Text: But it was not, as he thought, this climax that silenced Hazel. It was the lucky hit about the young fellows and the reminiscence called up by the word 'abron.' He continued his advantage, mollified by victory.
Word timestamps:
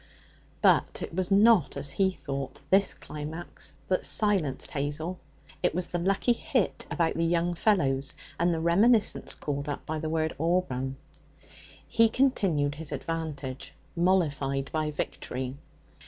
But 0.63 1.03
it 1.03 1.13
was 1.13 1.29
not, 1.29 1.77
as 1.77 1.91
he 1.91 2.09
thought, 2.09 2.59
this 2.71 2.91
climax 2.95 3.75
that 3.87 4.03
silenced 4.03 4.71
Hazel. 4.71 5.19
It 5.61 5.75
was 5.75 5.89
the 5.89 5.99
lucky 5.99 6.33
hit 6.33 6.87
about 6.89 7.13
the 7.13 7.23
young 7.23 7.53
fellows 7.53 8.15
and 8.39 8.51
the 8.51 8.59
reminiscence 8.61 9.35
called 9.35 9.69
up 9.69 9.85
by 9.85 9.99
the 9.99 10.09
word 10.09 10.33
'abron.' 10.39 10.95
He 11.87 12.09
continued 12.09 12.73
his 12.73 12.91
advantage, 12.91 13.75
mollified 13.95 14.71
by 14.73 14.89
victory. 14.89 15.55